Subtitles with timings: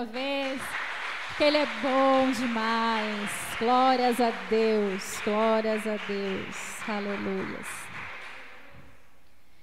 [0.00, 0.58] uma vez,
[1.36, 3.30] que Ele é bom demais.
[3.58, 7.66] Glórias a Deus, glórias a Deus, aleluias.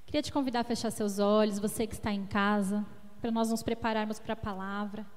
[0.05, 2.85] Queria te convidar a fechar seus olhos, você que está em casa,
[3.19, 5.07] para nós nos prepararmos para a palavra.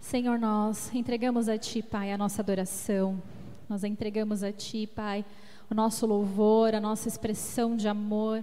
[0.00, 3.22] Senhor, nós entregamos a Ti, Pai, a nossa adoração,
[3.68, 5.26] nós entregamos a Ti, Pai,
[5.68, 8.42] o nosso louvor, a nossa expressão de amor.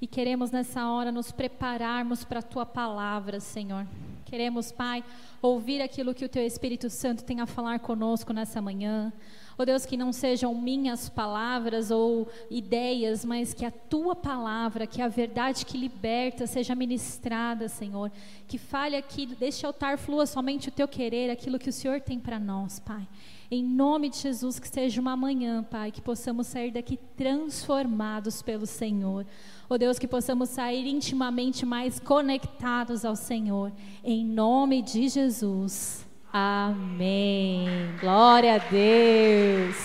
[0.00, 3.86] E queremos nessa hora nos prepararmos para a tua palavra, Senhor.
[4.24, 5.04] Queremos, Pai,
[5.40, 9.12] ouvir aquilo que o teu Espírito Santo tem a falar conosco nessa manhã.
[9.56, 15.00] Oh Deus, que não sejam minhas palavras ou ideias, mas que a tua palavra, que
[15.00, 18.10] a verdade que liberta seja ministrada, Senhor.
[18.48, 22.18] Que fale aqui, deste altar flua somente o teu querer, aquilo que o Senhor tem
[22.18, 23.06] para nós, Pai.
[23.48, 28.66] Em nome de Jesus, que seja uma manhã, Pai, que possamos sair daqui transformados pelo
[28.66, 29.24] Senhor.
[29.68, 33.72] Oh Deus, que possamos sair intimamente mais conectados ao Senhor.
[34.04, 36.06] Em nome de Jesus.
[36.30, 37.66] Amém.
[37.98, 39.76] Glória a Deus.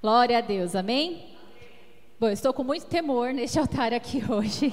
[0.00, 0.74] Glória a Deus.
[0.74, 1.36] Amém?
[2.18, 4.72] Bom, estou com muito temor neste altar aqui hoje.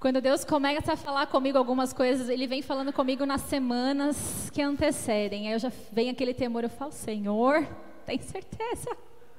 [0.00, 4.62] Quando Deus começa a falar comigo algumas coisas, Ele vem falando comigo nas semanas que
[4.62, 5.48] antecedem.
[5.48, 7.66] Aí eu já vem aquele temor, eu falo, Senhor,
[8.06, 8.96] tem certeza?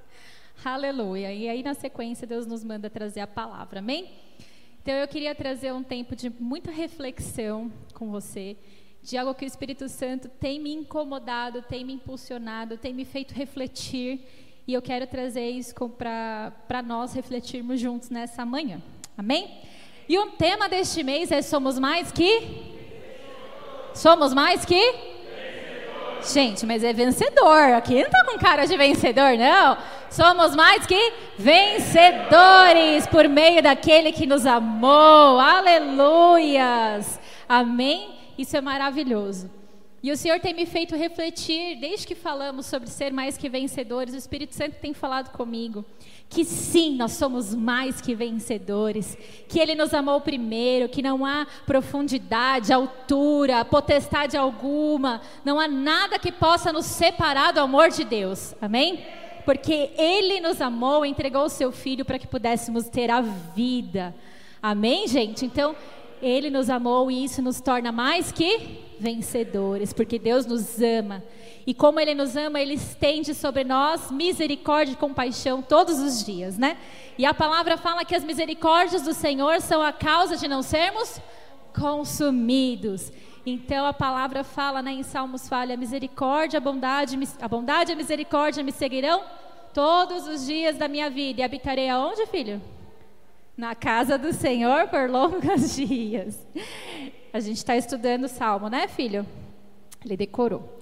[0.62, 1.34] Aleluia.
[1.34, 4.12] E aí na sequência Deus nos manda trazer a palavra, amém?
[4.82, 8.58] Então eu queria trazer um tempo de muita reflexão com você,
[9.02, 13.34] de algo que o Espírito Santo tem me incomodado, tem me impulsionado, tem me feito
[13.34, 14.28] refletir.
[14.68, 18.82] E eu quero trazer isso para nós refletirmos juntos nessa manhã.
[19.18, 19.62] Amém?
[20.10, 22.68] E o tema deste mês é Somos Mais que?
[23.94, 24.96] Somos mais que?
[26.34, 27.74] Gente, mas é vencedor.
[27.74, 29.78] Aqui não tá com cara de vencedor, não.
[30.10, 35.40] Somos mais que vencedores por meio daquele que nos amou.
[35.40, 37.20] Aleluias.
[37.48, 38.16] Amém?
[38.38, 39.59] Isso é maravilhoso.
[40.02, 44.14] E o Senhor tem me feito refletir, desde que falamos sobre ser mais que vencedores,
[44.14, 45.86] o Espírito Santo tem falado comigo
[46.30, 51.48] que sim, nós somos mais que vencedores, que Ele nos amou primeiro, que não há
[51.66, 58.54] profundidade, altura, potestade alguma, não há nada que possa nos separar do amor de Deus,
[58.62, 59.04] amém?
[59.44, 64.14] Porque Ele nos amou, entregou o Seu Filho para que pudéssemos ter a vida,
[64.62, 65.44] amém, gente?
[65.44, 65.76] Então,
[66.22, 71.24] Ele nos amou e isso nos torna mais que vencedores, porque Deus nos ama.
[71.66, 76.58] E como Ele nos ama, Ele estende sobre nós misericórdia e compaixão todos os dias,
[76.58, 76.78] né?
[77.18, 81.22] E a palavra fala que as misericórdias do Senhor são a causa de não sermos
[81.74, 83.12] consumidos.
[83.46, 87.94] Então a palavra fala, né, em Salmos fala, a misericórdia, a bondade, a bondade e
[87.94, 89.22] a misericórdia me seguirão
[89.74, 91.42] todos os dias da minha vida.
[91.42, 92.62] E habitarei aonde, filho?
[93.60, 96.48] Na casa do Senhor por longos dias.
[97.34, 99.26] A gente está estudando o Salmo, né, filho?
[100.06, 100.80] Ele decorou.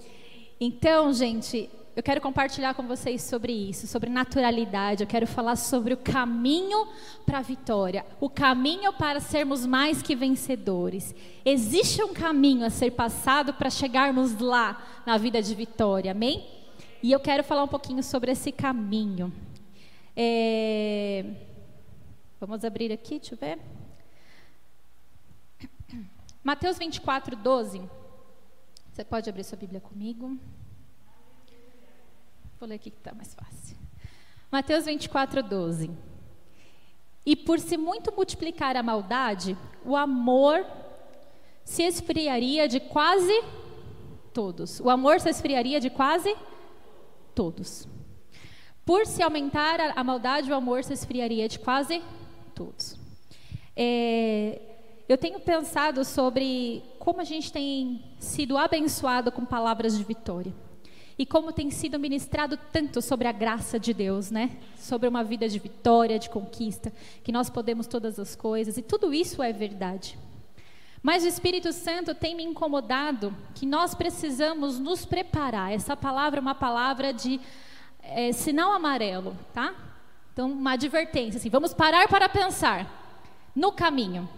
[0.62, 5.02] Então, gente, eu quero compartilhar com vocês sobre isso, sobre naturalidade.
[5.02, 6.88] Eu quero falar sobre o caminho
[7.26, 11.16] para a vitória, o caminho para sermos mais que vencedores.
[11.44, 16.46] Existe um caminho a ser passado para chegarmos lá na vida de vitória, amém?
[17.02, 19.34] E eu quero falar um pouquinho sobre esse caminho.
[20.16, 21.26] É...
[22.40, 23.60] Vamos abrir aqui, deixa eu ver.
[26.44, 27.82] Mateus 24, 12.
[28.94, 30.38] Você pode abrir sua Bíblia comigo?
[32.60, 33.76] Vou ler aqui que está mais fácil.
[34.52, 35.90] Mateus 24, 12.
[37.26, 40.64] E por se muito multiplicar a maldade, o amor
[41.66, 43.44] se esfriaria de quase
[44.32, 44.80] todos.
[44.80, 46.36] O amor se esfriaria de quase
[47.34, 47.88] todos.
[48.86, 52.27] Por se aumentar a, maldade, o amor se esfriaria de quase todos.
[53.76, 54.60] É,
[55.08, 60.54] eu tenho pensado sobre como a gente tem sido abençoado com palavras de vitória.
[61.20, 64.58] E como tem sido ministrado tanto sobre a graça de Deus, né?
[64.78, 69.14] Sobre uma vida de vitória, de conquista, que nós podemos todas as coisas, e tudo
[69.14, 70.18] isso é verdade.
[71.02, 75.72] Mas o Espírito Santo tem me incomodado que nós precisamos nos preparar.
[75.72, 77.40] Essa palavra é uma palavra de
[78.02, 79.74] é, sinal amarelo, tá?
[80.38, 84.30] Então, uma advertência, assim, vamos parar para pensar no caminho.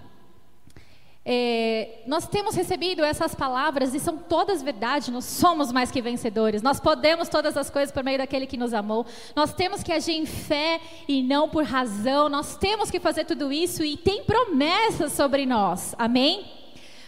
[1.25, 6.61] É, nós temos recebido essas palavras e são todas verdade, nós somos mais que vencedores,
[6.61, 9.05] nós podemos todas as coisas por meio daquele que nos amou,
[9.35, 13.51] nós temos que agir em fé e não por razão, nós temos que fazer tudo
[13.51, 16.49] isso e tem promessas sobre nós, amém?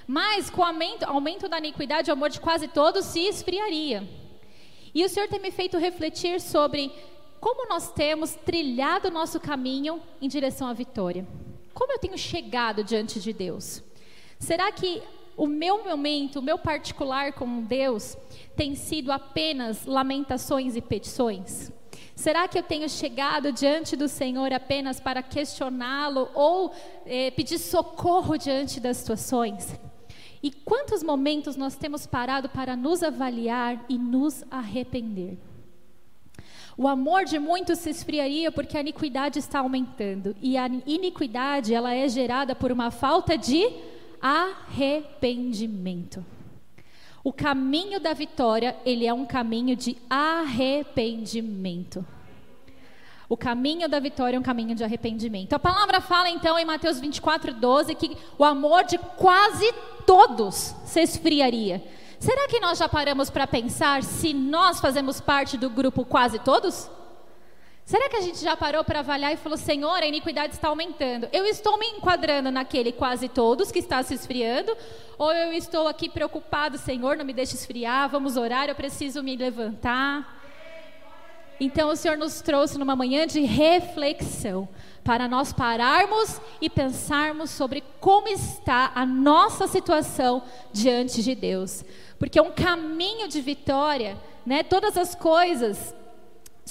[0.06, 4.06] Mas com o aumento, aumento da iniquidade, o amor de quase todos se esfriaria.
[4.94, 6.92] E o Senhor tem me feito refletir sobre
[7.42, 11.28] como nós temos trilhado o nosso caminho em direção à vitória?
[11.74, 13.84] Como eu tenho chegado diante de Deus?
[14.38, 15.02] Será que
[15.36, 18.16] o meu momento, o meu particular com Deus,
[18.56, 21.72] tem sido apenas lamentações e petições?
[22.16, 26.72] Será que eu tenho chegado diante do Senhor apenas para questioná-lo ou
[27.08, 29.76] eh, pedir socorro diante das situações?
[30.44, 35.40] E quantos momentos nós temos parado para nos avaliar e nos arrepender?
[36.82, 40.36] O amor de muitos se esfriaria porque a iniquidade está aumentando.
[40.42, 43.70] E a iniquidade, ela é gerada por uma falta de
[44.20, 46.26] arrependimento.
[47.24, 52.04] O caminho da vitória, ele é um caminho de arrependimento.
[53.30, 55.54] O caminho da vitória é um caminho de arrependimento.
[55.54, 59.72] A palavra fala então em Mateus 24, 12 que o amor de quase
[60.08, 61.84] todos se esfriaria.
[62.22, 66.88] Será que nós já paramos para pensar se nós fazemos parte do grupo quase todos?
[67.84, 71.28] Será que a gente já parou para avaliar e falou, Senhor, a iniquidade está aumentando?
[71.34, 74.78] Eu estou me enquadrando naquele quase todos que está se esfriando?
[75.18, 79.36] Ou eu estou aqui preocupado, Senhor, não me deixe esfriar, vamos orar, eu preciso me
[79.36, 80.40] levantar?
[81.60, 84.70] Então o Senhor nos trouxe numa manhã de reflexão
[85.04, 91.84] para nós pararmos e pensarmos sobre como está a nossa situação diante de Deus.
[92.22, 94.16] Porque é um caminho de vitória,
[94.46, 94.62] né?
[94.62, 95.96] Todas as coisas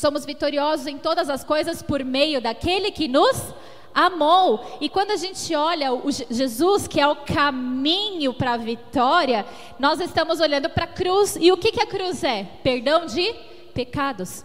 [0.00, 3.52] Somos vitoriosos em todas as coisas por meio daquele que nos
[3.94, 4.78] amou.
[4.80, 9.44] E quando a gente olha o Jesus, que é o caminho para a vitória,
[9.78, 11.36] nós estamos olhando para a cruz.
[11.40, 12.44] E o que, que a cruz é?
[12.62, 13.32] Perdão de
[13.74, 14.44] pecados.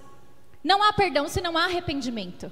[0.63, 2.51] Não há perdão se não há arrependimento.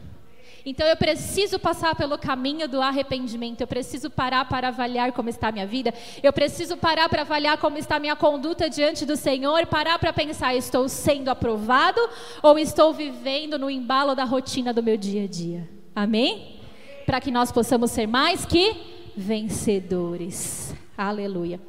[0.66, 5.50] Então eu preciso passar pelo caminho do arrependimento, eu preciso parar para avaliar como está
[5.50, 9.18] a minha vida, eu preciso parar para avaliar como está a minha conduta diante do
[9.18, 12.00] Senhor, parar para pensar: estou sendo aprovado
[12.42, 15.70] ou estou vivendo no embalo da rotina do meu dia a dia?
[15.94, 16.60] Amém?
[17.06, 18.76] Para que nós possamos ser mais que
[19.16, 20.74] vencedores.
[20.98, 21.60] Aleluia.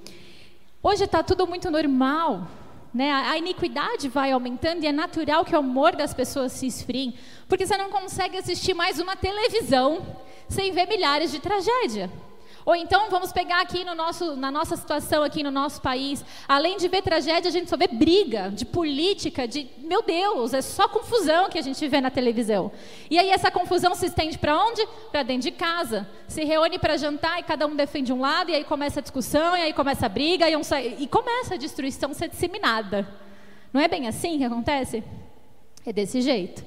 [0.82, 2.46] Hoje está tudo muito normal.
[2.94, 3.10] Né?
[3.10, 7.18] A iniquidade vai aumentando e é natural que o amor das pessoas se esfrie,
[7.48, 10.06] porque você não consegue assistir mais uma televisão
[10.48, 12.08] sem ver milhares de tragédia.
[12.66, 16.78] Ou então vamos pegar aqui no nosso, na nossa situação aqui no nosso país, além
[16.78, 20.88] de ver tragédia, a gente só vê briga de política, de meu Deus, é só
[20.88, 22.72] confusão que a gente vê na televisão.
[23.10, 24.86] E aí essa confusão se estende para onde?
[25.12, 26.08] Para dentro de casa.
[26.26, 29.56] Se reúne para jantar e cada um defende um lado, e aí começa a discussão,
[29.56, 30.62] e aí começa a briga, e, um,
[30.98, 33.06] e começa a destruição ser disseminada.
[33.72, 35.04] Não é bem assim que acontece?
[35.84, 36.64] É desse jeito.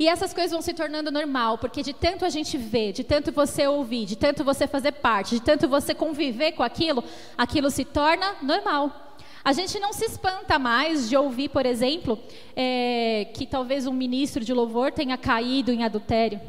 [0.00, 3.30] E essas coisas vão se tornando normal, porque de tanto a gente ver, de tanto
[3.30, 7.04] você ouvir, de tanto você fazer parte, de tanto você conviver com aquilo,
[7.36, 9.18] aquilo se torna normal.
[9.44, 12.18] A gente não se espanta mais de ouvir, por exemplo,
[12.56, 16.40] é, que talvez um ministro de louvor tenha caído em adultério.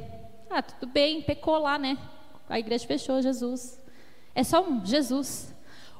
[0.49, 1.97] Ah, tudo bem, pecou lá, né?
[2.47, 3.77] A igreja fechou, Jesus.
[4.33, 5.50] É só um, Jesus.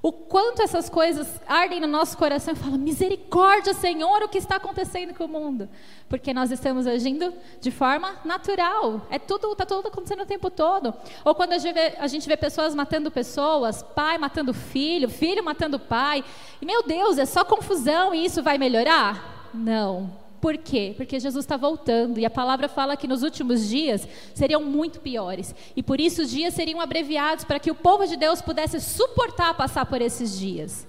[0.04, 4.56] O quanto essas coisas ardem no nosso coração e fala: misericórdia, Senhor, o que está
[4.56, 5.70] acontecendo com o mundo?
[6.10, 9.06] Porque nós estamos agindo de forma natural.
[9.12, 10.92] É tudo, está tudo acontecendo o tempo todo.
[11.24, 15.44] Ou quando a gente, vê, a gente vê pessoas matando pessoas, pai matando filho, filho
[15.44, 16.24] matando pai.
[16.60, 19.50] E meu Deus, é só confusão e isso vai melhorar?
[19.54, 20.21] Não.
[20.42, 20.96] Por quê?
[20.98, 25.54] Porque Jesus está voltando e a palavra fala que nos últimos dias seriam muito piores.
[25.76, 29.54] E por isso os dias seriam abreviados para que o povo de Deus pudesse suportar
[29.54, 30.88] passar por esses dias.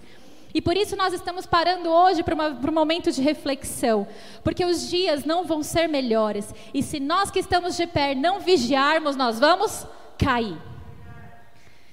[0.55, 4.07] E por isso nós estamos parando hoje para, um momento de reflexão,
[4.43, 6.55] porque os dias não vão ser melhores.
[6.73, 9.87] E se nós que estamos de pé não vigiarmos, nós vamos
[10.19, 10.57] cair.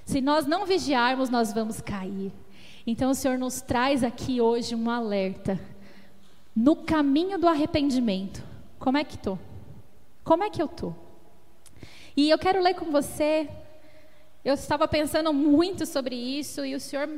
[0.06, 2.32] Se nós não vigiarmos, nós vamos cair.
[2.88, 5.60] Então o Senhor nos traz aqui hoje um alerta
[6.56, 8.44] no caminho do arrependimento.
[8.78, 9.40] Como é que estou?
[10.24, 10.96] Como é que eu estou?
[12.16, 13.50] E eu quero ler com você.
[14.44, 17.10] Eu estava pensando muito sobre isso e o Senhor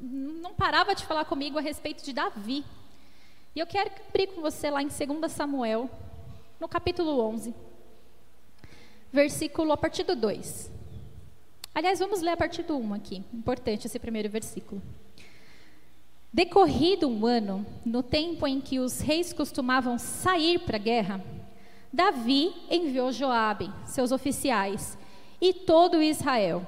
[0.00, 2.64] não parava de falar comigo a respeito de Davi.
[3.54, 5.90] E eu quero abrir com você lá em 2 Samuel,
[6.60, 7.54] no capítulo 11,
[9.12, 10.70] versículo a partir do 2.
[11.74, 13.24] Aliás, vamos ler a partir do 1 aqui.
[13.32, 14.82] Importante esse primeiro versículo.
[16.32, 21.24] Decorrido um ano, no tempo em que os reis costumavam sair para a guerra,
[21.92, 24.96] Davi enviou Joabe, seus oficiais,
[25.40, 26.64] e todo Israel.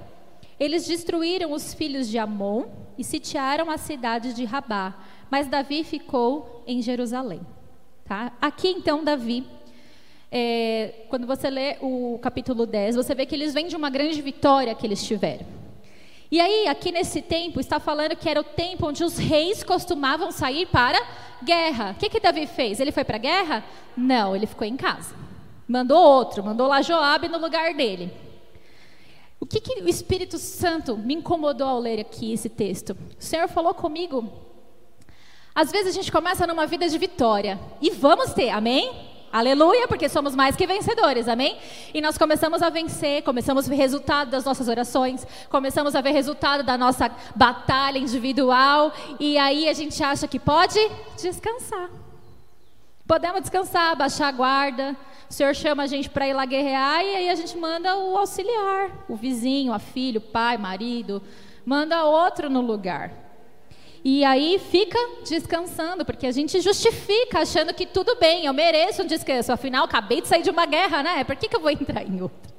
[0.59, 2.65] Eles destruíram os filhos de Amon
[2.99, 4.95] e sitiaram a cidade de Rabá,
[5.31, 7.41] mas Davi ficou em Jerusalém.
[8.05, 8.33] Tá?
[8.41, 9.47] Aqui então Davi,
[10.31, 14.21] é, quando você lê o capítulo 10, você vê que eles vêm de uma grande
[14.21, 15.62] vitória que eles tiveram.
[16.33, 20.33] E aí, aqui nesse tempo, está falando que era o tempo onde os reis costumavam
[20.33, 20.99] sair para
[21.45, 21.91] Guerra.
[21.91, 22.81] O que, que Davi fez?
[22.81, 23.63] Ele foi para a guerra?
[23.95, 25.15] Não, ele ficou em casa.
[25.69, 28.11] Mandou outro, mandou lá Joabe no lugar dele.
[29.39, 32.97] O que, que o Espírito Santo me incomodou ao ler aqui esse texto?
[33.19, 34.33] O Senhor falou comigo.
[35.55, 39.12] Às vezes a gente começa numa vida de vitória e vamos ter, amém?
[39.33, 41.57] Aleluia, porque somos mais que vencedores, amém?
[41.95, 46.11] E nós começamos a vencer, começamos a ver resultado das nossas orações, começamos a ver
[46.11, 50.79] resultado da nossa batalha individual, e aí a gente acha que pode
[51.17, 51.89] descansar.
[53.07, 54.95] Podemos descansar, baixar a guarda.
[55.31, 58.19] O Senhor chama a gente para ir lá guerrear, e aí a gente manda o
[58.19, 61.23] auxiliar, o vizinho, a filho, o pai, marido,
[61.65, 63.11] manda outro no lugar.
[64.05, 69.07] E aí fica descansando, porque a gente justifica achando que tudo bem, eu mereço um
[69.07, 69.53] descanso.
[69.53, 71.25] Afinal, acabei de sair de uma guerra, né?
[71.25, 72.53] Por que, que eu vou entrar em outra?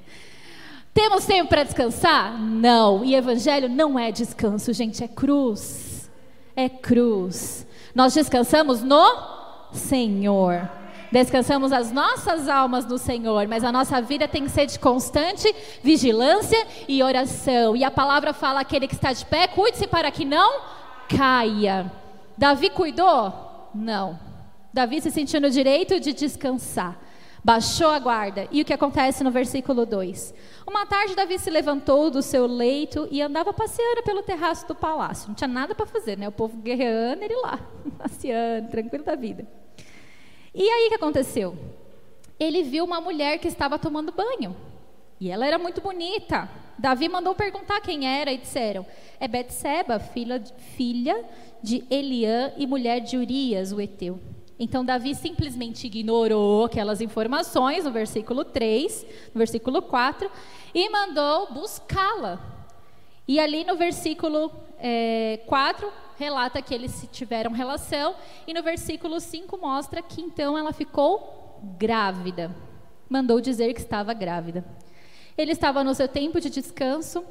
[0.93, 2.39] Temos tempo para descansar?
[2.39, 3.03] Não.
[3.03, 6.09] E evangelho não é descanso, gente, é cruz.
[6.55, 7.67] É cruz.
[7.93, 10.69] Nós descansamos no Senhor.
[11.11, 15.53] Descansamos as nossas almas no Senhor, mas a nossa vida tem que ser de constante
[15.83, 17.75] vigilância e oração.
[17.75, 20.72] E a palavra fala: aquele que está de pé, cuide-se para que não
[21.17, 21.91] caia.
[22.37, 23.69] Davi cuidou?
[23.73, 24.19] Não.
[24.73, 26.99] Davi se sentiu no direito de descansar.
[27.43, 28.47] Baixou a guarda.
[28.51, 30.33] E o que acontece no versículo 2?
[30.65, 35.27] Uma tarde, Davi se levantou do seu leito e andava passeando pelo terraço do palácio.
[35.27, 36.27] Não tinha nada para fazer, né?
[36.27, 37.59] O povo guerreando, ele lá,
[37.99, 39.45] passeando, tranquilo da vida.
[40.55, 41.57] E aí o que aconteceu?
[42.39, 44.55] Ele viu uma mulher que estava tomando banho.
[45.19, 46.49] E ela era muito bonita.
[46.77, 48.85] Davi mandou perguntar quem era e disseram:
[49.19, 50.43] é Betseba, filha,
[50.75, 51.23] filha
[51.61, 54.19] de Eliã e mulher de Urias, o Eteu.
[54.59, 60.29] Então Davi simplesmente ignorou aquelas informações no versículo 3, no versículo 4,
[60.73, 62.39] e mandou buscá-la.
[63.27, 68.15] E ali no versículo é, 4 relata que eles tiveram relação,
[68.45, 72.55] e no versículo 5 mostra que então ela ficou grávida.
[73.09, 74.63] Mandou dizer que estava grávida.
[75.37, 77.23] Ele estava no seu tempo de descanso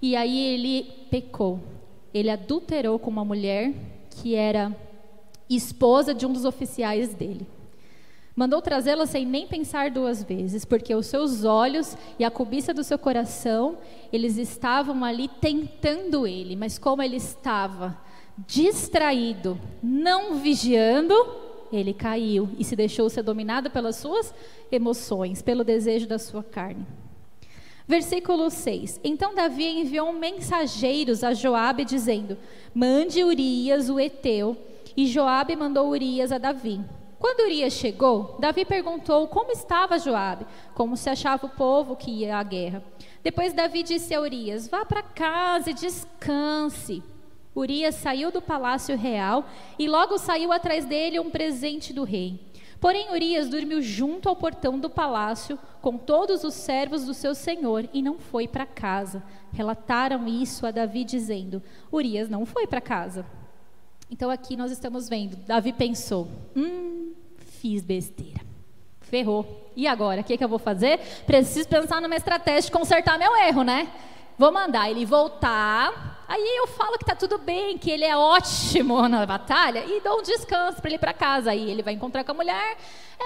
[0.00, 1.60] e aí ele pecou.
[2.12, 3.72] Ele adulterou com uma mulher
[4.10, 4.74] que era
[5.48, 7.46] esposa de um dos oficiais dele.
[8.34, 12.82] Mandou trazê-la sem nem pensar duas vezes, porque os seus olhos e a cobiça do
[12.82, 13.76] seu coração,
[14.12, 17.98] eles estavam ali tentando ele, mas como ele estava
[18.46, 21.14] distraído, não vigiando,
[21.72, 24.32] ele caiu e se deixou ser dominado pelas suas
[24.72, 26.86] emoções, pelo desejo da sua carne.
[27.90, 29.00] Versículo 6.
[29.02, 32.38] Então Davi enviou mensageiros a Joabe dizendo:
[32.72, 34.56] Mande Urias o Eteu.
[34.96, 36.80] E Joabe mandou Urias a Davi.
[37.18, 42.38] Quando Urias chegou, Davi perguntou como estava Joabe, como se achava o povo que ia
[42.38, 42.80] à guerra.
[43.24, 47.02] Depois Davi disse a Urias: Vá para casa e descanse.
[47.56, 49.44] Urias saiu do palácio real
[49.76, 52.38] e logo saiu atrás dele um presente do rei.
[52.80, 57.86] Porém, Urias dormiu junto ao portão do palácio com todos os servos do seu senhor
[57.92, 59.22] e não foi para casa.
[59.52, 63.26] Relataram isso a Davi, dizendo: Urias não foi para casa.
[64.10, 68.40] Então, aqui nós estamos vendo: Davi pensou, hum, fiz besteira.
[69.00, 69.70] Ferrou.
[69.76, 70.22] E agora?
[70.22, 70.98] O que, que eu vou fazer?
[71.26, 73.88] Preciso pensar numa estratégia de consertar meu erro, né?
[74.38, 76.19] Vou mandar ele voltar.
[76.30, 80.20] Aí eu falo que está tudo bem, que ele é ótimo na batalha e dou
[80.20, 81.50] um descanso para ele ir para casa.
[81.50, 82.76] Aí ele vai encontrar com a mulher,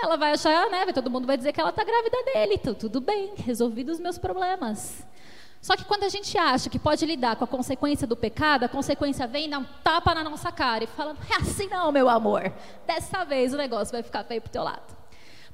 [0.02, 0.90] ela vai achar, né?
[0.90, 2.54] Todo mundo vai dizer que ela está grávida dele.
[2.54, 5.06] Então, tudo bem, resolvidos os meus problemas.
[5.60, 8.68] Só que quando a gente acha que pode lidar com a consequência do pecado, a
[8.70, 12.08] consequência vem e dá um tapa na nossa cara e fala: é assim não, meu
[12.08, 12.54] amor.
[12.86, 14.96] Dessa vez o negócio vai ficar feio pro teu lado.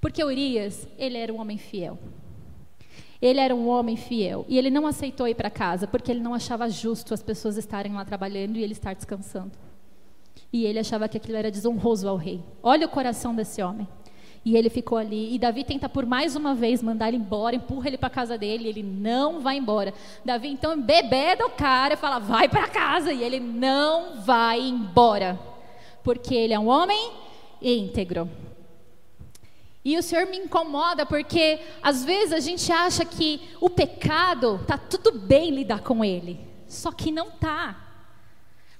[0.00, 1.98] Porque Urias, ele era um homem fiel.
[3.20, 6.34] Ele era um homem fiel e ele não aceitou ir para casa porque ele não
[6.34, 9.52] achava justo as pessoas estarem lá trabalhando e ele estar descansando.
[10.52, 12.42] E ele achava que aquilo era desonroso ao rei.
[12.62, 13.86] Olha o coração desse homem.
[14.44, 15.34] E ele ficou ali.
[15.34, 18.68] E Davi tenta por mais uma vez mandar ele embora, empurra ele para casa dele.
[18.68, 19.92] Ele não vai embora.
[20.24, 23.12] Davi então bebeda o cara e fala: vai para casa.
[23.12, 25.38] E ele não vai embora,
[26.02, 27.12] porque ele é um homem
[27.60, 28.28] íntegro.
[29.84, 34.76] E o Senhor me incomoda porque às vezes a gente acha que o pecado tá
[34.76, 37.88] tudo bem lidar com ele, só que não tá.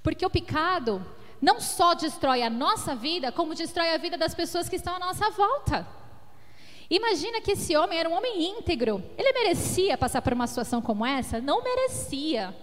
[0.02, 1.04] Porque o pecado
[1.40, 4.98] não só destrói a nossa vida, como destrói a vida das pessoas que estão à
[4.98, 5.86] nossa volta.
[6.90, 9.02] Imagina que esse homem era um homem íntegro.
[9.16, 11.40] Ele merecia passar por uma situação como essa?
[11.40, 12.54] Não merecia.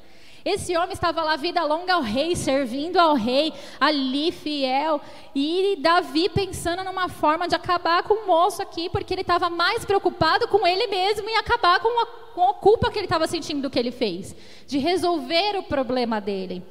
[0.50, 5.02] Esse homem estava lá vida longa ao rei, servindo ao rei, ali fiel.
[5.36, 9.84] E Davi pensando numa forma de acabar com o moço aqui, porque ele estava mais
[9.84, 13.64] preocupado com ele mesmo e acabar com a, com a culpa que ele estava sentindo
[13.64, 14.34] do que ele fez,
[14.66, 16.64] de resolver o problema dele.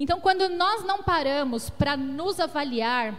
[0.00, 3.14] Então, quando nós não paramos para nos avaliar,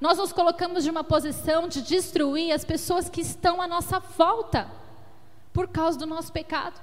[0.00, 4.70] Nós nos colocamos de uma posição de destruir as pessoas que estão à nossa volta,
[5.52, 6.80] por causa do nosso pecado,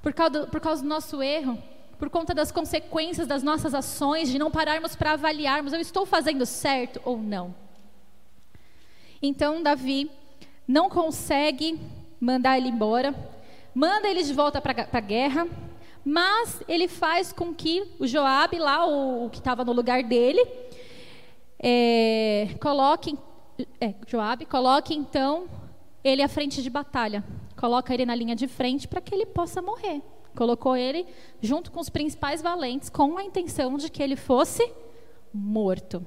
[0.00, 1.62] por causa do, por causa do nosso erro,
[1.98, 6.44] por conta das consequências das nossas ações, de não pararmos para avaliarmos: eu estou fazendo
[6.44, 7.54] certo ou não.
[9.22, 10.10] Então, Davi
[10.66, 11.80] não consegue
[12.20, 13.14] mandar ele embora,
[13.74, 15.46] manda ele de volta para a guerra,
[16.04, 20.44] mas ele faz com que o Joabe lá, o, o que estava no lugar dele,
[21.58, 23.16] é, coloque,
[23.80, 25.48] é, Joabe, coloque então
[26.02, 27.24] ele à frente de batalha,
[27.56, 30.02] coloca ele na linha de frente para que ele possa morrer.
[30.34, 31.06] Colocou ele
[31.40, 34.70] junto com os principais valentes, com a intenção de que ele fosse
[35.32, 36.04] morto.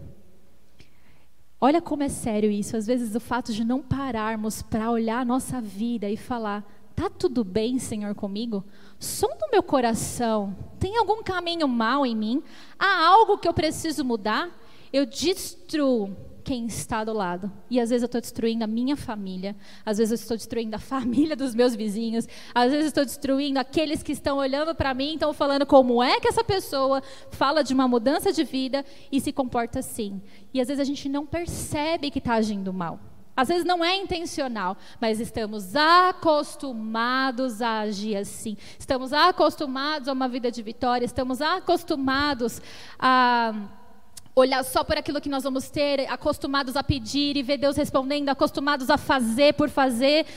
[1.59, 2.77] Olha como é sério isso.
[2.77, 6.63] Às vezes o fato de não pararmos para olhar a nossa vida e falar:
[6.95, 8.63] tá tudo bem, Senhor, comigo?
[8.99, 10.55] Som do meu coração.
[10.79, 12.43] Tem algum caminho mal em mim?
[12.77, 14.49] Há algo que eu preciso mudar?
[14.93, 16.15] Eu destruo
[16.47, 17.51] quem está do lado.
[17.69, 19.53] E às vezes eu estou destruindo a minha família,
[19.85, 22.25] às vezes eu estou destruindo a família dos meus vizinhos,
[22.55, 26.21] às vezes eu estou destruindo aqueles que estão olhando para mim, estão falando como é
[26.21, 30.21] que essa pessoa fala de uma mudança de vida e se comporta assim.
[30.53, 32.97] E às vezes a gente não percebe que está agindo mal.
[33.35, 38.55] Às vezes não é intencional, mas estamos acostumados a agir assim.
[38.79, 42.61] Estamos acostumados a uma vida de vitória, estamos acostumados
[42.97, 43.53] a
[44.39, 48.29] olhar só por aquilo que nós vamos ter, acostumados a pedir e ver Deus respondendo,
[48.29, 50.27] acostumados a fazer por fazer.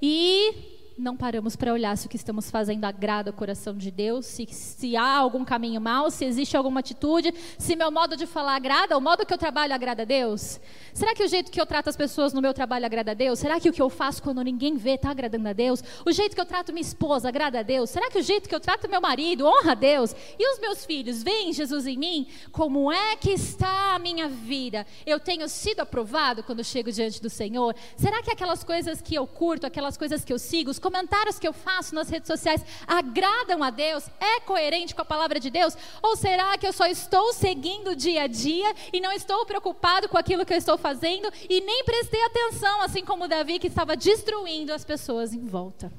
[0.00, 0.69] E
[1.00, 4.46] não paramos para olhar se o que estamos fazendo agrada o coração de Deus, se,
[4.50, 8.96] se há algum caminho mau, se existe alguma atitude, se meu modo de falar agrada,
[8.96, 10.60] o modo que eu trabalho agrada a Deus.
[10.92, 13.38] Será que o jeito que eu trato as pessoas no meu trabalho agrada a Deus?
[13.38, 15.82] Será que o que eu faço quando ninguém vê está agradando a Deus?
[16.04, 17.90] O jeito que eu trato minha esposa agrada a Deus?
[17.90, 20.14] Será que o jeito que eu trato meu marido honra a Deus?
[20.38, 22.26] E os meus filhos, veem Jesus em mim?
[22.52, 24.86] Como é que está a minha vida?
[25.06, 27.74] Eu tenho sido aprovado quando chego diante do Senhor?
[27.96, 31.46] Será que aquelas coisas que eu curto, aquelas coisas que eu sigo, os comentários que
[31.46, 34.08] eu faço nas redes sociais agradam a Deus?
[34.18, 35.76] É coerente com a palavra de Deus?
[36.02, 40.18] Ou será que eu só estou seguindo dia a dia e não estou preocupado com
[40.18, 44.72] aquilo que eu estou fazendo e nem prestei atenção, assim como Davi que estava destruindo
[44.72, 45.92] as pessoas em volta?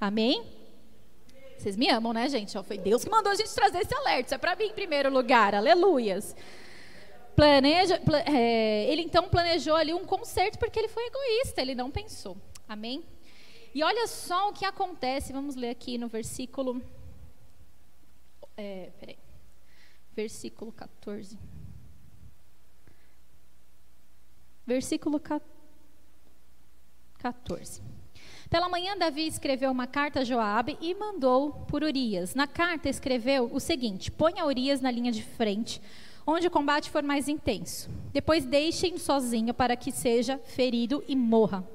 [0.00, 0.44] Amém?
[1.56, 2.60] Vocês me amam, né, gente?
[2.64, 4.26] Foi Deus que mandou a gente trazer esse alerta.
[4.26, 5.54] Isso é para mim em primeiro lugar.
[5.54, 6.34] Aleluias.
[7.36, 12.36] Planeja, é, ele então planejou ali um concerto porque ele foi egoísta, ele não pensou.
[12.68, 13.04] Amém?
[13.74, 16.82] E olha só o que acontece, vamos ler aqui no versículo.
[18.56, 19.18] É, peraí.
[20.14, 21.38] Versículo 14.
[24.66, 25.18] Versículo
[27.18, 27.82] 14.
[28.50, 32.34] Pela manhã, Davi escreveu uma carta a Joabe e mandou por Urias.
[32.34, 35.80] Na carta, escreveu o seguinte: Ponha Urias na linha de frente,
[36.26, 37.88] onde o combate for mais intenso.
[38.12, 41.66] Depois deixem sozinho para que seja ferido e morra.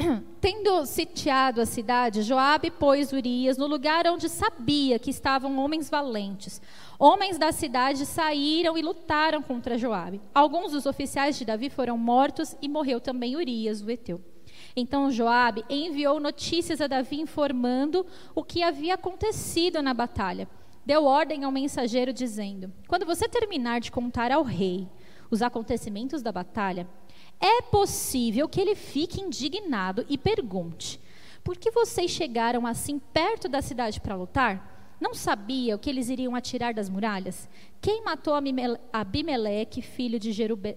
[0.40, 6.60] Tendo sitiado a cidade, Joabe pôs Urias no lugar onde sabia que estavam homens valentes.
[6.98, 10.20] Homens da cidade saíram e lutaram contra Joabe.
[10.34, 14.20] Alguns dos oficiais de Davi foram mortos e morreu também Urias, o Eteu.
[14.74, 20.48] Então Joabe enviou notícias a Davi informando o que havia acontecido na batalha.
[20.84, 24.88] Deu ordem ao mensageiro dizendo: Quando você terminar de contar ao rei
[25.30, 26.88] os acontecimentos da batalha,
[27.40, 31.00] é possível que ele fique indignado e pergunte:
[31.42, 34.96] Por que vocês chegaram assim perto da cidade para lutar?
[35.00, 37.48] Não sabia o que eles iriam atirar das muralhas?
[37.80, 38.34] Quem matou
[38.92, 40.76] Abimeleque, filho de Jerube,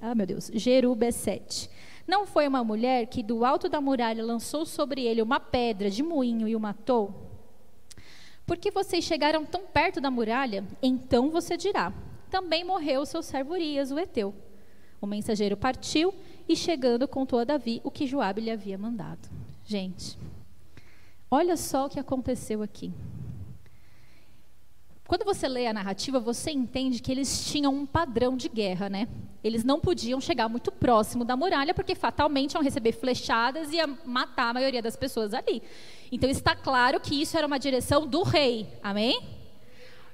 [0.00, 1.68] ah, meu Deus, Jerubesete?
[2.06, 6.02] Não foi uma mulher que do alto da muralha lançou sobre ele uma pedra de
[6.02, 7.12] moinho e o matou?
[8.46, 10.64] Porque vocês chegaram tão perto da muralha?
[10.80, 11.92] Então você dirá:
[12.30, 14.32] Também morreu seu servo Urias, o Eteu.
[15.00, 16.14] O mensageiro partiu
[16.48, 19.28] e, chegando, contou a Davi o que Joabe lhe havia mandado.
[19.64, 20.18] Gente,
[21.30, 22.92] olha só o que aconteceu aqui.
[25.06, 29.08] Quando você lê a narrativa, você entende que eles tinham um padrão de guerra, né?
[29.42, 33.88] Eles não podiam chegar muito próximo da muralha, porque fatalmente iam receber flechadas e ia
[34.04, 35.62] matar a maioria das pessoas ali.
[36.12, 38.68] Então está claro que isso era uma direção do rei.
[38.82, 39.39] Amém?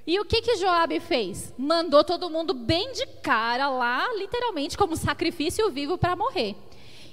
[0.07, 1.53] E o que que Joabe fez?
[1.57, 6.55] Mandou todo mundo bem de cara lá, literalmente como sacrifício vivo para morrer.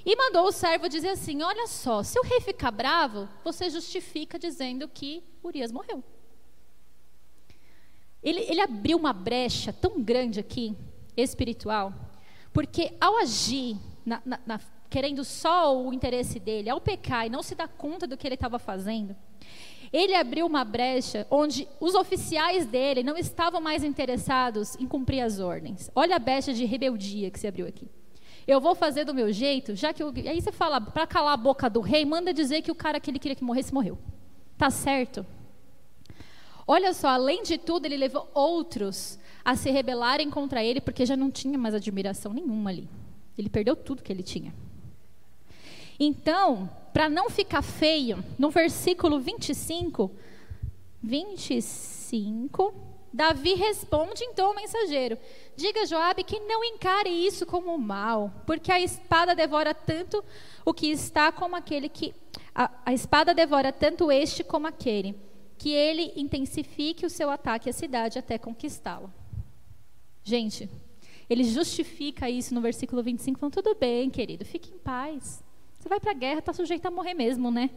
[0.05, 4.39] E mandou o servo dizer assim: Olha só, se o rei ficar bravo, você justifica
[4.39, 6.01] dizendo que Urias morreu.
[8.23, 10.73] Ele, ele abriu uma brecha tão grande aqui,
[11.17, 11.93] espiritual,
[12.53, 17.43] porque ao agir, na, na, na, querendo só o interesse dele, ao pecar e não
[17.43, 19.13] se dar conta do que ele estava fazendo,
[19.91, 25.39] Ele abriu uma brecha onde os oficiais dele não estavam mais interessados em cumprir as
[25.39, 25.89] ordens.
[25.95, 27.87] Olha a brecha de rebeldia que se abriu aqui.
[28.47, 30.09] Eu vou fazer do meu jeito, já que eu...
[30.09, 33.09] aí você fala para calar a boca do rei, manda dizer que o cara que
[33.09, 33.97] ele queria que morresse morreu.
[34.57, 35.25] Tá certo?
[36.67, 41.15] Olha só, além de tudo, ele levou outros a se rebelarem contra ele, porque já
[41.15, 42.89] não tinha mais admiração nenhuma ali.
[43.37, 44.53] Ele perdeu tudo que ele tinha.
[45.99, 50.09] Então, para não ficar feio, no versículo 25,
[51.03, 52.73] 25,
[53.11, 55.17] Davi responde então ao mensageiro:
[55.57, 60.23] Diga a Joabe que não encare isso como mal, porque a espada devora tanto
[60.63, 62.15] o que está como aquele que
[62.55, 65.19] a, a espada devora tanto este como aquele,
[65.57, 69.09] que ele intensifique o seu ataque à cidade até conquistá-la.
[70.23, 70.69] Gente,
[71.29, 75.43] ele justifica isso no versículo 25, falando: tudo bem, querido, fique em paz.
[75.85, 77.69] Você vai para a guerra, está sujeito a morrer mesmo, né?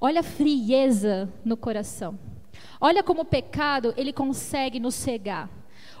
[0.00, 2.16] Olha a frieza no coração.
[2.80, 5.50] Olha como o pecado, ele consegue nos cegar.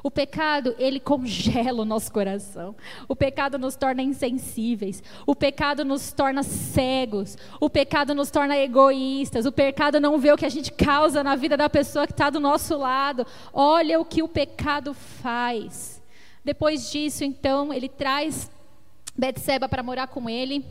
[0.04, 2.76] O pecado, ele congela o nosso coração.
[3.08, 5.02] O pecado nos torna insensíveis.
[5.26, 7.36] O pecado nos torna cegos.
[7.60, 9.46] O pecado nos torna egoístas.
[9.46, 12.30] O pecado não vê o que a gente causa na vida da pessoa que está
[12.30, 13.26] do nosso lado.
[13.52, 16.00] Olha o que o pecado faz.
[16.44, 18.48] Depois disso, então, ele traz
[19.16, 20.64] Betseba para morar com ele.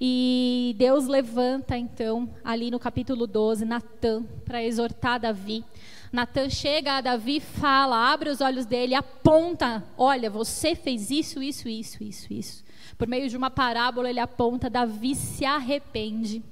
[0.00, 5.64] E Deus levanta então, ali no capítulo 12, Natã, para exortar Davi.
[6.12, 11.68] Natan chega a Davi fala, abre os olhos dele, aponta: olha, você fez isso, isso,
[11.68, 12.64] isso, isso, isso.
[12.96, 16.42] Por meio de uma parábola, ele aponta: Davi se arrepende.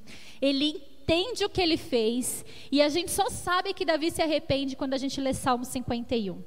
[0.43, 2.45] Ele entende o que ele fez.
[2.71, 6.43] E a gente só sabe que Davi se arrepende quando a gente lê Salmo 51.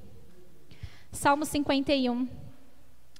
[1.12, 2.28] Salmo 51,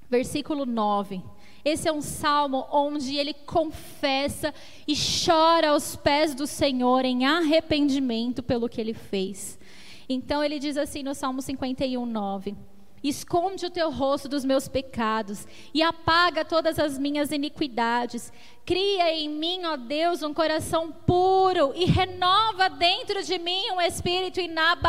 [0.08, 1.22] versículo 9.
[1.64, 4.54] Esse é um salmo onde ele confessa
[4.86, 9.58] e chora aos pés do Senhor em arrependimento pelo que ele fez.
[10.08, 12.56] Então ele diz assim no Salmo 51, 9:
[13.02, 18.30] Esconde o teu rosto dos meus pecados e apaga todas as minhas iniquidades.
[18.66, 24.38] Cria em mim, ó Deus, um coração puro e renova dentro de mim um espírito
[24.38, 24.82] inabalável.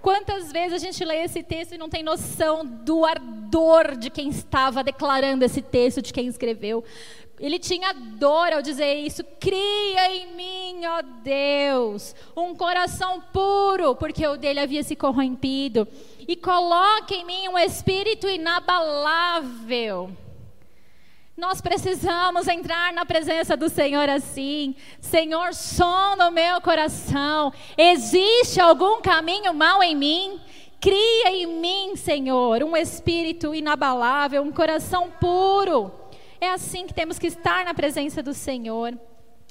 [0.00, 4.28] Quantas vezes a gente lê esse texto e não tem noção do ardor de quem
[4.28, 6.84] estava declarando esse texto, de quem escreveu?
[7.40, 9.22] Ele tinha dor ao dizer isso.
[9.38, 15.86] Cria em mim, ó Deus, um coração puro, porque o dele havia se corrompido.
[16.26, 20.10] E coloque em mim um espírito inabalável.
[21.38, 24.74] Nós precisamos entrar na presença do Senhor assim.
[25.00, 27.52] Senhor, sonda o meu coração.
[27.76, 30.40] Existe algum caminho mal em mim?
[30.80, 35.92] Cria em mim, Senhor, um espírito inabalável, um coração puro.
[36.40, 38.98] É assim que temos que estar na presença do Senhor.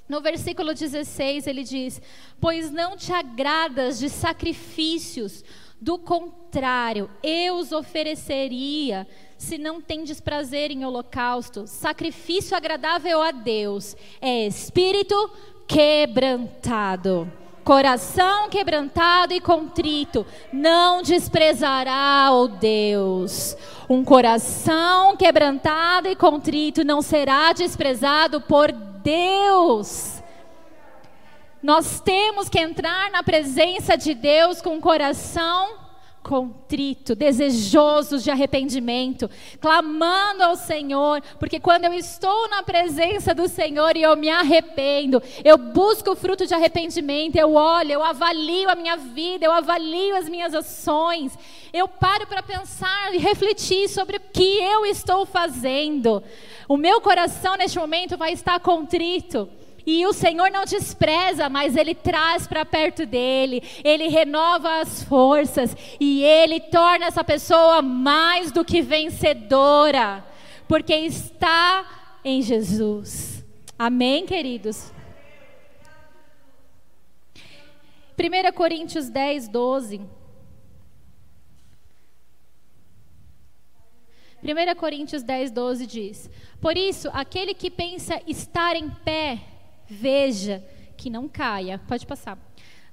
[0.10, 2.02] No versículo 16 ele diz:
[2.42, 5.42] Pois não te agradas de sacrifícios,
[5.80, 13.96] do contrário, eu os ofereceria se não tendes prazer em holocausto, sacrifício agradável a Deus
[14.20, 15.30] é espírito
[15.68, 17.32] quebrantado.
[17.64, 23.58] Coração quebrantado e contrito, não desprezará o Deus.
[23.90, 30.17] Um coração quebrantado e contrito não será desprezado por Deus.
[31.68, 35.76] Nós temos que entrar na presença de Deus com um coração
[36.24, 43.98] contrito, desejosos de arrependimento, clamando ao Senhor, porque quando eu estou na presença do Senhor
[43.98, 48.76] e eu me arrependo, eu busco o fruto de arrependimento, eu olho, eu avalio a
[48.76, 51.38] minha vida, eu avalio as minhas ações,
[51.74, 56.24] eu paro para pensar e refletir sobre o que eu estou fazendo.
[56.66, 59.50] O meu coração neste momento vai estar contrito.
[59.90, 65.74] E o Senhor não despreza, mas Ele traz para perto dele, Ele renova as forças
[65.98, 70.26] e Ele torna essa pessoa mais do que vencedora,
[70.68, 73.46] porque está em Jesus.
[73.80, 74.92] Amém, queridos?
[78.20, 80.02] 1 Coríntios 10, 12.
[84.44, 89.40] 1 Coríntios 10, 12 diz: Por isso, aquele que pensa estar em pé,
[89.88, 90.64] Veja
[90.96, 91.80] que não caia.
[91.88, 92.38] Pode passar.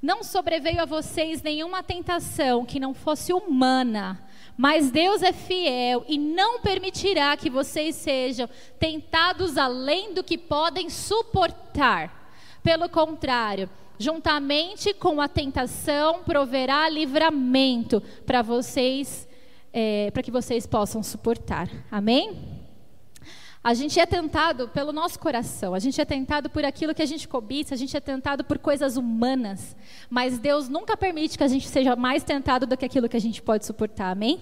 [0.05, 4.23] Não sobreveio a vocês nenhuma tentação que não fosse humana,
[4.55, 8.47] mas Deus é fiel e não permitirá que vocês sejam
[8.79, 12.31] tentados além do que podem suportar.
[12.63, 19.27] Pelo contrário, juntamente com a tentação, proverá livramento para vocês,
[19.73, 21.67] é, para que vocês possam suportar.
[21.91, 22.54] Amém?
[23.65, 27.07] A gente é tentado pelo nosso coração, a gente é tentado por aquilo que a
[27.07, 29.75] gente cobiça, a gente é tentado por coisas humanas,
[30.11, 33.21] mas Deus nunca permite que a gente seja mais tentado do que aquilo que a
[33.21, 34.39] gente pode suportar, amém?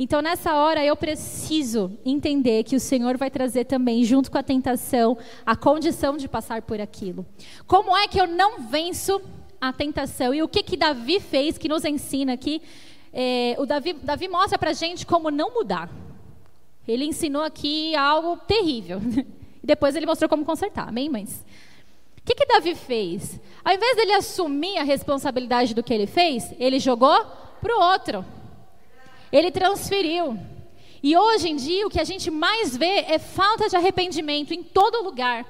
[0.00, 4.42] Então, nessa hora, eu preciso entender que o Senhor vai trazer também, junto com a
[4.42, 7.24] tentação, a condição de passar por aquilo.
[7.68, 9.20] Como é que eu não venço
[9.60, 10.34] a tentação?
[10.34, 12.60] E o que que Davi fez, que nos ensina aqui?
[13.12, 15.88] É, o Davi, Davi mostra para gente como não mudar.
[16.90, 19.00] Ele ensinou aqui algo terrível.
[19.62, 20.88] E depois ele mostrou como consertar.
[20.88, 21.44] Amém, mães?
[22.16, 23.38] O que, que Davi fez?
[23.62, 27.14] Ao invés dele assumir a responsabilidade do que ele fez, ele jogou
[27.60, 28.24] para o outro.
[29.30, 30.38] Ele transferiu.
[31.02, 34.62] E hoje em dia, o que a gente mais vê é falta de arrependimento em
[34.62, 35.44] todo lugar.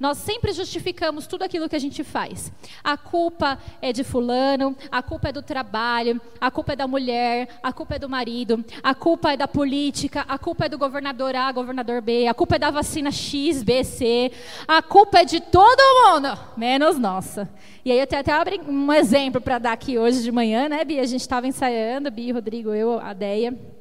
[0.00, 2.50] Nós sempre justificamos tudo aquilo que a gente faz.
[2.82, 7.60] A culpa é de fulano, a culpa é do trabalho, a culpa é da mulher,
[7.62, 11.36] a culpa é do marido, a culpa é da política, a culpa é do governador
[11.36, 14.32] A, governador B, a culpa é da vacina X, B, C,
[14.66, 17.46] a culpa é de todo mundo, menos nossa.
[17.84, 21.02] E aí eu até abri um exemplo para dar aqui hoje de manhã, né, Bia?
[21.02, 23.79] A gente estava ensaiando, Bia, Rodrigo, eu, a Deia.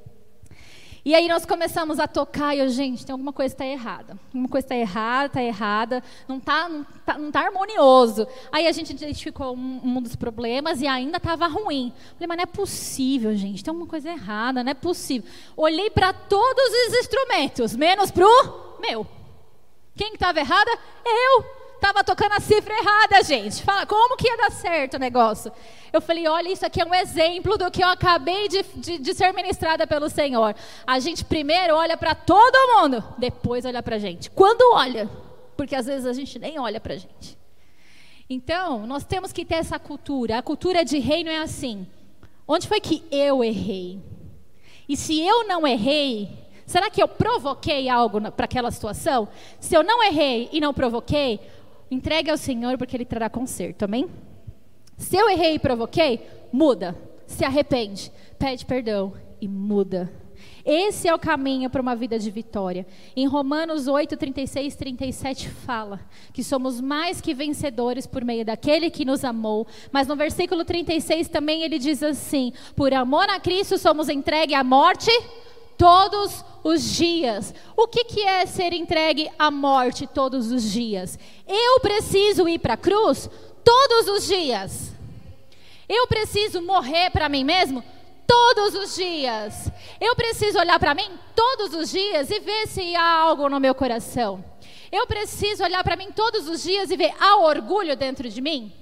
[1.03, 4.17] E aí nós começamos a tocar e eu, gente, tem alguma coisa que está errada.
[4.27, 8.27] Alguma coisa está errada, está errada, não está não tá, não tá harmonioso.
[8.51, 11.93] Aí a gente identificou um, um dos problemas e ainda estava ruim.
[12.13, 15.29] Falei, mas não é possível, gente, tem alguma coisa errada, não é possível.
[15.55, 19.07] Olhei para todos os instrumentos, menos para o meu.
[19.95, 20.71] Quem estava errada?
[21.05, 21.58] Eu.
[21.79, 23.63] Estava tocando a cifra errada, gente.
[23.63, 25.49] Fala, como que ia dar certo o negócio?
[25.93, 29.13] Eu falei, olha, isso aqui é um exemplo do que eu acabei de, de, de
[29.13, 30.53] ser ministrada pelo Senhor.
[30.85, 34.29] A gente primeiro olha para todo mundo, depois olha para a gente.
[34.29, 35.09] Quando olha,
[35.55, 37.37] porque às vezes a gente nem olha para a gente.
[38.29, 40.37] Então, nós temos que ter essa cultura.
[40.37, 41.87] A cultura de reino é assim:
[42.45, 44.01] onde foi que eu errei?
[44.87, 46.29] E se eu não errei,
[46.65, 49.29] será que eu provoquei algo para aquela situação?
[49.61, 51.39] Se eu não errei e não provoquei,
[51.91, 54.07] Entregue ao Senhor porque Ele trará conserto, amém?
[54.97, 56.21] Se eu errei e provoquei,
[56.51, 60.11] muda, se arrepende, pede perdão e muda.
[60.65, 62.85] Esse é o caminho para uma vida de vitória.
[63.15, 65.99] Em Romanos 8, 36, 37 fala
[66.33, 69.65] que somos mais que vencedores por meio daquele que nos amou.
[69.91, 74.63] Mas no versículo 36 também ele diz assim: Por amor a Cristo somos entregue à
[74.63, 75.09] morte
[75.79, 77.55] todos os dias.
[77.75, 81.17] O que, que é ser entregue à morte todos os dias?
[81.47, 83.29] Eu preciso ir para a cruz
[83.63, 84.91] todos os dias.
[85.87, 87.81] Eu preciso morrer para mim mesmo
[88.27, 89.71] todos os dias.
[90.01, 93.73] Eu preciso olhar para mim todos os dias e ver se há algo no meu
[93.73, 94.43] coração.
[94.91, 98.73] Eu preciso olhar para mim todos os dias e ver há orgulho dentro de mim.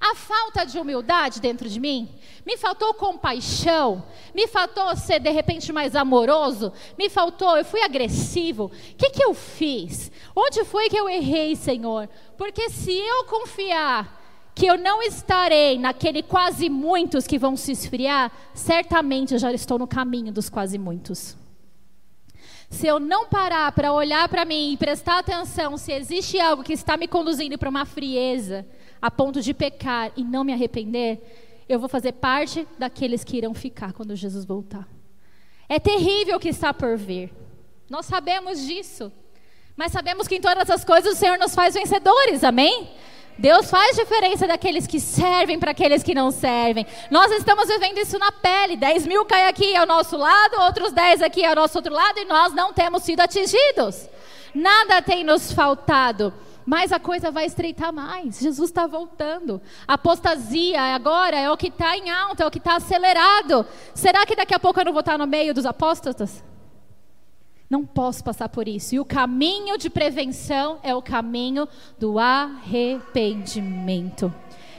[0.00, 2.08] A falta de humildade dentro de mim,
[2.46, 8.66] me faltou compaixão, me faltou ser de repente mais amoroso, me faltou, eu fui agressivo.
[8.66, 10.12] O que, que eu fiz?
[10.36, 12.08] Onde foi que eu errei, Senhor?
[12.36, 14.18] Porque se eu confiar
[14.54, 19.78] que eu não estarei naquele quase muitos que vão se esfriar, certamente eu já estou
[19.78, 21.36] no caminho dos quase muitos.
[22.70, 26.72] Se eu não parar para olhar para mim e prestar atenção se existe algo que
[26.72, 28.66] está me conduzindo para uma frieza,
[29.00, 31.20] a ponto de pecar e não me arrepender,
[31.68, 34.88] eu vou fazer parte daqueles que irão ficar quando Jesus voltar.
[35.68, 37.30] É terrível o que está por vir.
[37.90, 39.12] Nós sabemos disso.
[39.76, 42.90] Mas sabemos que em todas as coisas o Senhor nos faz vencedores, amém?
[43.38, 46.84] Deus faz diferença daqueles que servem para aqueles que não servem.
[47.10, 48.76] Nós estamos vivendo isso na pele.
[48.76, 52.24] 10 mil cai aqui ao nosso lado, outros 10 aqui ao nosso outro lado, e
[52.24, 54.08] nós não temos sido atingidos.
[54.52, 56.34] Nada tem nos faltado
[56.68, 58.40] mas a coisa vai estreitar mais.
[58.40, 59.58] Jesus está voltando.
[59.86, 63.64] Apostasia agora é o que está em alta, é o que está acelerado.
[63.94, 66.44] Será que daqui a pouco eu não vou estar no meio dos apóstatas?
[67.70, 68.94] Não posso passar por isso.
[68.94, 71.66] E o caminho de prevenção é o caminho
[71.98, 74.30] do arrependimento.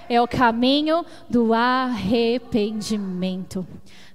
[0.08, 3.66] É o caminho do arrependimento.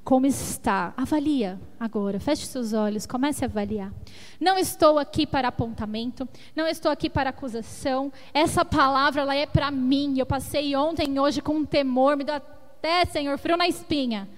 [0.04, 0.92] Como está?
[0.98, 2.20] Avalia agora.
[2.20, 3.90] Feche seus olhos, comece a avaliar.
[4.38, 8.12] Não estou aqui para apontamento, não estou aqui para acusação.
[8.34, 10.18] Essa palavra ela é para mim.
[10.18, 14.28] Eu passei ontem e hoje com um temor, me dá até, Senhor, frio na espinha.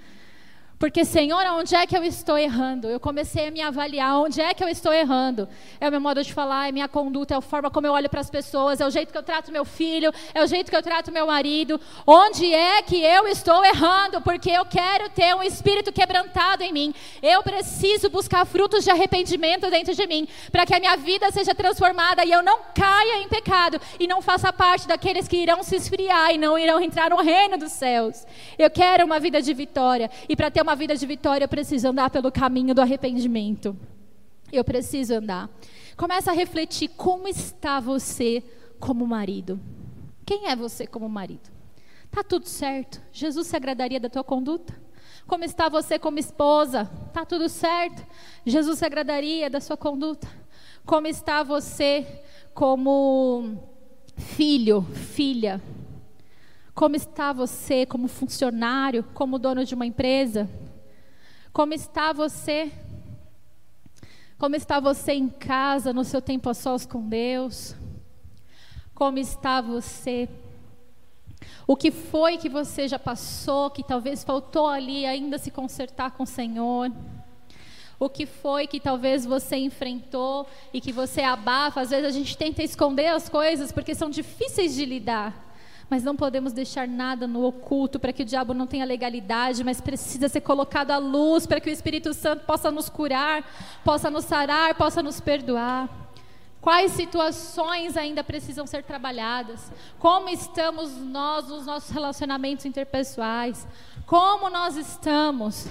[0.79, 2.89] Porque, Senhor, onde é que eu estou errando?
[2.89, 5.49] Eu comecei a me avaliar onde é que eu estou errando.
[5.81, 8.11] É o meu modo de falar, é minha conduta, é a forma como eu olho
[8.11, 10.77] para as pessoas, é o jeito que eu trato meu filho, é o jeito que
[10.77, 11.81] eu trato meu marido.
[12.07, 14.21] Onde é que eu estou errando?
[14.21, 16.95] Porque eu quero ter um espírito quebrantado em mim.
[17.23, 21.55] Eu preciso buscar frutos de arrependimento dentro de mim, para que a minha vida seja
[21.55, 25.75] transformada e eu não caia em pecado e não faça parte daqueles que irão se
[25.75, 28.27] esfriar e não irão entrar no reino dos céus.
[28.59, 31.87] Eu quero uma vida de vitória e para ter uma vida de vitória, eu preciso
[31.87, 33.77] andar pelo caminho do arrependimento.
[34.53, 35.49] Eu preciso andar.
[35.97, 38.43] Começa a refletir como está você
[38.81, 39.61] como marido.
[40.25, 41.49] Quem é você como marido?
[42.11, 43.01] Tá tudo certo?
[43.13, 44.75] Jesus se agradaria da tua conduta?
[45.25, 46.91] Como está você como esposa?
[47.13, 48.05] Tá tudo certo?
[48.45, 50.27] Jesus se agradaria da sua conduta?
[50.85, 53.57] Como está você como
[54.17, 55.63] filho, filha?
[56.77, 60.47] Como está você como funcionário, como dono de uma empresa?
[61.51, 62.71] Como está você?
[64.37, 67.75] Como está você em casa, no seu tempo a sós com Deus?
[68.95, 70.29] Como está você?
[71.67, 76.25] O que foi que você já passou, que talvez faltou ali ainda se consertar com
[76.25, 76.93] o Senhor?
[77.99, 81.81] O que foi que talvez você enfrentou e que você abafa?
[81.81, 85.46] Às vezes a gente tenta esconder as coisas porque são difíceis de lidar.
[85.89, 89.81] Mas não podemos deixar nada no oculto para que o diabo não tenha legalidade, mas
[89.81, 93.45] precisa ser colocado à luz para que o Espírito Santo possa nos curar,
[93.85, 95.89] possa nos sarar, possa nos perdoar.
[96.61, 99.71] Quais situações ainda precisam ser trabalhadas?
[100.01, 103.65] Como estamos nós nos nossos relacionamentos interpessoais?
[104.05, 105.69] Como nós estamos?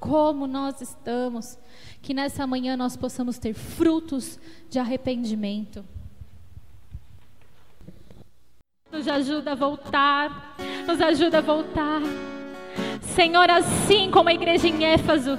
[0.00, 1.58] Como nós estamos?
[2.00, 4.38] Que nessa manhã nós possamos ter frutos
[4.70, 5.84] de arrependimento.
[8.90, 10.54] Nos ajuda a voltar,
[10.86, 12.00] nos ajuda a voltar.
[13.02, 15.38] Senhor, assim como a igreja em Éfaso,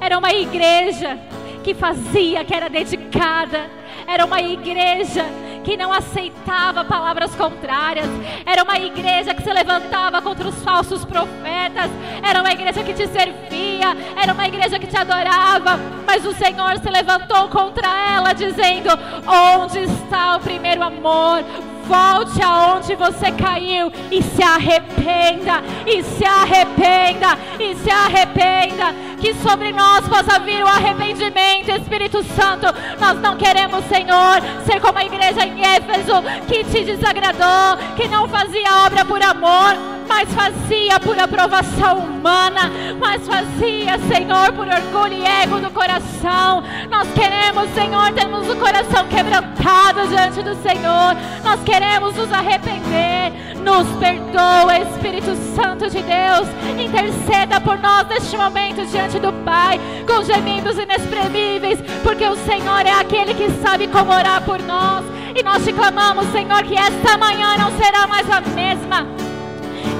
[0.00, 1.18] era uma igreja
[1.62, 3.68] que fazia, que era dedicada,
[4.06, 5.26] era uma igreja
[5.62, 8.06] que não aceitava palavras contrárias,
[8.46, 11.90] era uma igreja que se levantava contra os falsos profetas,
[12.26, 16.78] era uma igreja que te servia, era uma igreja que te adorava, mas o Senhor
[16.78, 18.88] se levantou contra ela, dizendo:
[19.26, 21.44] Onde está o primeiro amor?
[21.90, 28.94] Volte aonde você caiu e se arrependa, e se arrependa, e se arrependa.
[29.20, 32.66] Que sobre nós possa vir o arrependimento, Espírito Santo.
[33.00, 38.28] Nós não queremos, Senhor, ser como a igreja em Éfeso que te desagradou, que não
[38.28, 42.68] fazia obra por amor mas fazia por aprovação humana,
[42.98, 46.64] mas fazia, Senhor, por orgulho e ego do coração.
[46.90, 51.16] Nós queremos, Senhor, termos o coração quebrantado diante do Senhor.
[51.44, 53.32] Nós queremos nos arrepender.
[53.62, 56.48] Nos perdoa, Espírito Santo de Deus.
[56.76, 62.92] Interceda por nós neste momento diante do Pai, com gemidos inexprimíveis, porque o Senhor é
[62.98, 65.04] aquele que sabe como orar por nós.
[65.36, 69.29] E nós te clamamos, Senhor, que esta manhã não será mais a mesma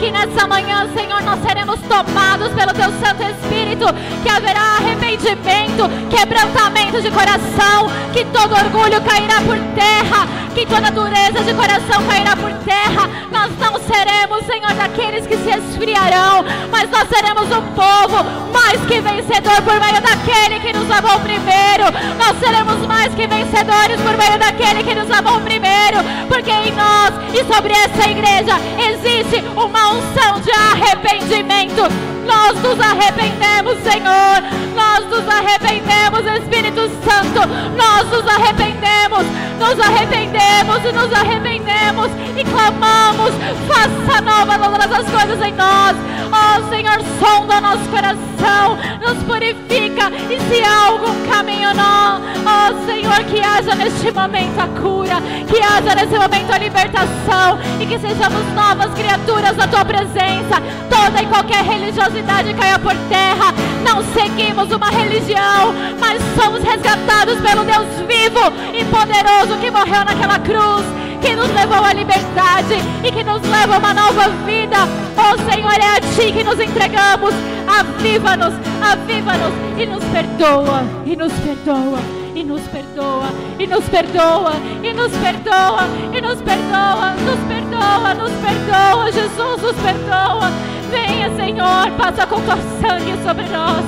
[0.00, 3.84] que nessa manhã, Senhor, nós seremos tomados pelo Teu Santo Espírito,
[4.22, 11.42] que haverá arrependimento, quebrantamento de coração, que todo orgulho cairá por terra, que toda dureza
[11.44, 13.10] de coração cairá por terra.
[13.30, 19.00] Nós não seremos, Senhor, daqueles que se esfriarão, mas nós seremos um povo mais que
[19.00, 21.84] vencedor por meio daquele que nos amou primeiro.
[22.18, 27.12] Nós seremos mais que vencedores por meio daquele que nos amou primeiro, porque em nós
[27.34, 31.82] e sobre essa igreja existe uma unção de arrependimento.
[32.30, 34.42] Nós nos arrependemos, Senhor.
[34.76, 37.40] Nós nos arrependemos, Espírito Santo.
[37.76, 39.26] Nós nos arrependemos,
[39.58, 43.32] nos arrependemos e nos arrependemos e clamamos:
[43.66, 45.96] faça nova todas as coisas em nós.
[46.32, 52.70] Ó oh, Senhor, sonda nosso coração, nos purifica e se há algum caminho não, ó
[52.70, 55.16] oh, Senhor, que haja neste momento a cura,
[55.48, 60.62] que haja nesse momento a libertação e que sejamos novas criaturas na tua presença.
[60.88, 62.19] Toda e qualquer religiosidade
[62.54, 63.54] caia por terra.
[63.84, 70.38] Não seguimos uma religião, mas somos resgatados pelo Deus vivo e poderoso que morreu naquela
[70.38, 70.84] cruz
[71.20, 74.78] que nos levou à liberdade e que nos leva a uma nova vida.
[75.16, 77.34] Oh Senhor, é a Ti que nos entregamos.
[77.66, 82.00] Aviva-nos, aviva-nos e nos perdoa, e nos perdoa,
[82.34, 84.52] e nos perdoa, e nos perdoa,
[84.82, 90.79] e nos perdoa, e nos perdoa, nos perdoa, nos perdoa, Jesus nos perdoa.
[90.90, 93.84] Venha, Senhor, passa com tua sangue sobre nós.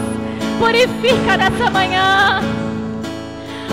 [0.58, 2.40] Purifica nessa manhã.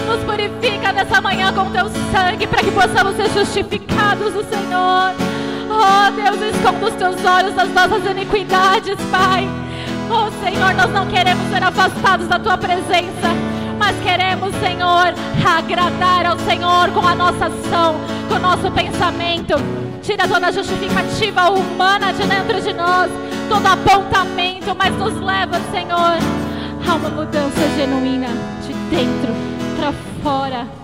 [0.07, 5.13] Nos purifica nessa manhã com teu sangue para que possamos ser justificados no Senhor.
[5.69, 9.47] Oh Deus, esconda os teus olhos das nossas iniquidades, Pai.
[10.09, 13.29] Oh Senhor, nós não queremos ser afastados da tua presença,
[13.89, 17.95] mas queremos, Senhor, agradar ao Senhor com a nossa ação,
[18.27, 19.55] com o nosso pensamento.
[20.03, 23.09] Tira toda a justificativa humana de dentro de nós,
[23.49, 26.19] todo apontamento, mas nos leva, Senhor,
[26.87, 28.27] a uma mudança genuína
[28.67, 29.33] de dentro
[29.75, 30.78] para fora.